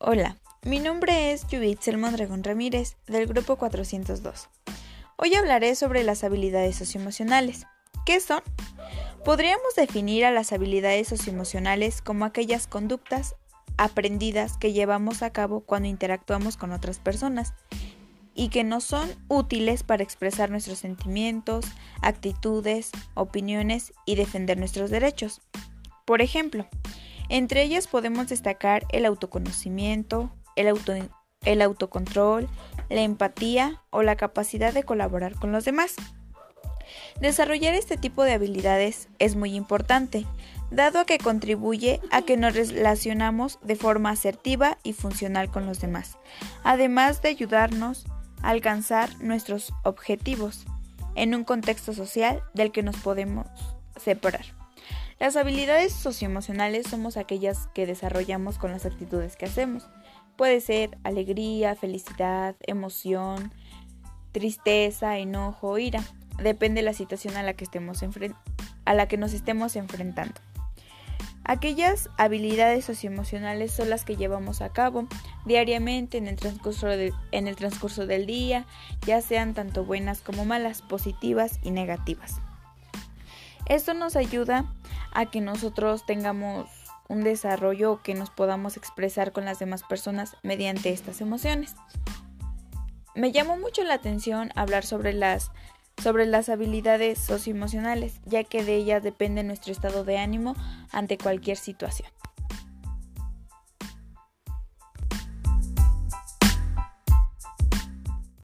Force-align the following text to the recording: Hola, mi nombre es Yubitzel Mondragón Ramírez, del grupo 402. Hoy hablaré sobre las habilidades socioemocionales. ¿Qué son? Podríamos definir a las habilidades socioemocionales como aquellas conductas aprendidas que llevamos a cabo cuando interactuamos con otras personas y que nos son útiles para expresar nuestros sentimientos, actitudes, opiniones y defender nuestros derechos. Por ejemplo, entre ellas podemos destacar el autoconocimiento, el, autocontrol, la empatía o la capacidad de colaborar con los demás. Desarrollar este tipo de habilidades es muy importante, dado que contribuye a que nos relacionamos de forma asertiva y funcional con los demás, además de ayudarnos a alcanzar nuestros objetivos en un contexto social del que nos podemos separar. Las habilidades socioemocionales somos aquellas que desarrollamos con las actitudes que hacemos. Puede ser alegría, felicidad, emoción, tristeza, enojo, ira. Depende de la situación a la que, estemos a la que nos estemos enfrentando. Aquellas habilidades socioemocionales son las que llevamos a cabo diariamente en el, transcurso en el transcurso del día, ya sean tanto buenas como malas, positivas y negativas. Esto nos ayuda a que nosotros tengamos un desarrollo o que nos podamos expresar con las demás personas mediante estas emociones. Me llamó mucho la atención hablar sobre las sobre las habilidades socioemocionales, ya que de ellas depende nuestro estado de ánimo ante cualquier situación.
Hola, 0.00 0.36
mi 0.62 0.78
nombre 0.78 1.32
es 1.32 1.48
Yubitzel 1.48 1.98
Mondragón 1.98 2.44
Ramírez, 2.44 2.96
del 3.08 3.26
grupo 3.26 3.56
402. 3.56 4.48
Hoy 5.16 5.34
hablaré 5.34 5.74
sobre 5.74 6.04
las 6.04 6.22
habilidades 6.22 6.76
socioemocionales. 6.76 7.66
¿Qué 8.06 8.20
son? 8.20 8.40
Podríamos 9.24 9.74
definir 9.74 10.24
a 10.24 10.30
las 10.30 10.52
habilidades 10.52 11.08
socioemocionales 11.08 12.00
como 12.00 12.24
aquellas 12.24 12.68
conductas 12.68 13.34
aprendidas 13.76 14.56
que 14.56 14.72
llevamos 14.72 15.22
a 15.22 15.30
cabo 15.30 15.62
cuando 15.62 15.88
interactuamos 15.88 16.56
con 16.56 16.70
otras 16.70 17.00
personas 17.00 17.52
y 18.36 18.50
que 18.50 18.62
nos 18.62 18.84
son 18.84 19.10
útiles 19.26 19.82
para 19.82 20.04
expresar 20.04 20.48
nuestros 20.48 20.78
sentimientos, 20.78 21.64
actitudes, 22.02 22.92
opiniones 23.14 23.92
y 24.06 24.14
defender 24.14 24.58
nuestros 24.58 24.90
derechos. 24.90 25.40
Por 26.04 26.22
ejemplo, 26.22 26.68
entre 27.28 27.62
ellas 27.62 27.86
podemos 27.86 28.28
destacar 28.28 28.86
el 28.90 29.04
autoconocimiento, 29.04 30.30
el, 30.56 31.62
autocontrol, 31.62 32.48
la 32.88 33.00
empatía 33.02 33.82
o 33.90 34.02
la 34.02 34.16
capacidad 34.16 34.72
de 34.72 34.82
colaborar 34.82 35.34
con 35.34 35.52
los 35.52 35.64
demás. 35.64 35.94
Desarrollar 37.20 37.74
este 37.74 37.96
tipo 37.96 38.24
de 38.24 38.32
habilidades 38.32 39.08
es 39.18 39.36
muy 39.36 39.54
importante, 39.54 40.24
dado 40.70 41.04
que 41.04 41.18
contribuye 41.18 42.00
a 42.10 42.22
que 42.22 42.36
nos 42.36 42.54
relacionamos 42.54 43.58
de 43.62 43.76
forma 43.76 44.10
asertiva 44.10 44.78
y 44.82 44.94
funcional 44.94 45.50
con 45.50 45.66
los 45.66 45.80
demás, 45.80 46.16
además 46.64 47.20
de 47.20 47.28
ayudarnos 47.28 48.06
a 48.42 48.50
alcanzar 48.50 49.10
nuestros 49.20 49.72
objetivos 49.84 50.64
en 51.14 51.34
un 51.34 51.44
contexto 51.44 51.92
social 51.92 52.42
del 52.54 52.72
que 52.72 52.82
nos 52.82 52.96
podemos 52.96 53.46
separar. 53.96 54.44
Las 55.18 55.34
habilidades 55.34 55.92
socioemocionales 55.92 56.86
somos 56.86 57.16
aquellas 57.16 57.68
que 57.74 57.86
desarrollamos 57.86 58.56
con 58.58 58.70
las 58.70 58.86
actitudes 58.86 59.36
que 59.36 59.46
hacemos. 59.46 59.88
Puede 60.36 60.60
ser 60.60 60.96
alegría, 61.02 61.74
felicidad, 61.74 62.54
emoción, 62.60 63.52
tristeza, 64.30 65.18
enojo, 65.18 65.76
ira. 65.78 66.04
Depende 66.40 66.82
de 66.82 66.84
la 66.84 66.92
situación 66.92 67.36
a 67.36 67.42
la 67.42 67.54
que, 67.54 67.64
estemos 67.64 68.00
a 68.84 68.94
la 68.94 69.08
que 69.08 69.16
nos 69.16 69.32
estemos 69.32 69.74
enfrentando. 69.74 70.34
Aquellas 71.42 72.10
habilidades 72.16 72.84
socioemocionales 72.84 73.72
son 73.72 73.90
las 73.90 74.04
que 74.04 74.14
llevamos 74.14 74.60
a 74.60 74.68
cabo 74.68 75.08
diariamente 75.46 76.18
en 76.18 76.28
el, 76.28 76.36
transcurso 76.36 76.88
en 76.90 77.48
el 77.48 77.56
transcurso 77.56 78.06
del 78.06 78.26
día, 78.26 78.66
ya 79.04 79.20
sean 79.20 79.54
tanto 79.54 79.84
buenas 79.84 80.20
como 80.20 80.44
malas, 80.44 80.82
positivas 80.82 81.58
y 81.64 81.72
negativas. 81.72 82.36
Esto 83.66 83.94
nos 83.94 84.14
ayuda 84.14 84.64
a 85.18 85.26
que 85.26 85.40
nosotros 85.40 86.06
tengamos 86.06 86.70
un 87.08 87.24
desarrollo 87.24 87.90
o 87.90 88.02
que 88.02 88.14
nos 88.14 88.30
podamos 88.30 88.76
expresar 88.76 89.32
con 89.32 89.44
las 89.44 89.58
demás 89.58 89.82
personas 89.82 90.36
mediante 90.44 90.90
estas 90.90 91.20
emociones. 91.20 91.74
Me 93.16 93.32
llamó 93.32 93.56
mucho 93.56 93.82
la 93.82 93.94
atención 93.94 94.52
hablar 94.54 94.86
sobre 94.86 95.12
las 95.12 95.50
sobre 96.00 96.26
las 96.26 96.48
habilidades 96.48 97.18
socioemocionales, 97.18 98.20
ya 98.26 98.44
que 98.44 98.62
de 98.62 98.76
ellas 98.76 99.02
depende 99.02 99.42
nuestro 99.42 99.72
estado 99.72 100.04
de 100.04 100.18
ánimo 100.18 100.54
ante 100.92 101.18
cualquier 101.18 101.56
situación. 101.56 102.08